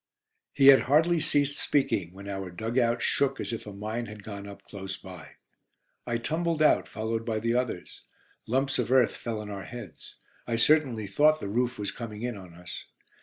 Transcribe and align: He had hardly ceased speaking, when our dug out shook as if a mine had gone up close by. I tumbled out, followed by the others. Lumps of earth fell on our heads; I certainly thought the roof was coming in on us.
He 0.51 0.69
had 0.69 0.79
hardly 0.89 1.19
ceased 1.19 1.59
speaking, 1.59 2.11
when 2.11 2.27
our 2.27 2.49
dug 2.49 2.79
out 2.79 3.03
shook 3.03 3.39
as 3.39 3.53
if 3.53 3.67
a 3.67 3.71
mine 3.71 4.07
had 4.07 4.23
gone 4.23 4.47
up 4.47 4.63
close 4.63 4.97
by. 4.97 5.33
I 6.07 6.17
tumbled 6.17 6.63
out, 6.63 6.87
followed 6.87 7.23
by 7.23 7.39
the 7.39 7.53
others. 7.53 8.01
Lumps 8.47 8.79
of 8.79 8.91
earth 8.91 9.15
fell 9.15 9.39
on 9.39 9.51
our 9.51 9.65
heads; 9.65 10.15
I 10.47 10.55
certainly 10.55 11.05
thought 11.05 11.39
the 11.39 11.47
roof 11.47 11.77
was 11.77 11.91
coming 11.91 12.23
in 12.23 12.35
on 12.35 12.55
us. 12.55 12.85